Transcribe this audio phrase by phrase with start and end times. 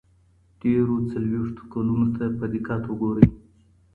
[0.59, 3.27] تېرو څلوېښتو کلونو ته په دقت وګورئ.